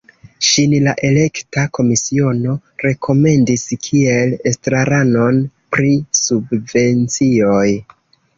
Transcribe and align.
Ŝin 0.45 0.71
la 0.85 0.93
elekta 1.09 1.65
komisiono 1.77 2.55
rekomendis 2.85 3.67
kiel 3.89 4.33
estraranon 4.53 5.39
pri 5.77 5.93
subvencioj. 6.23 7.69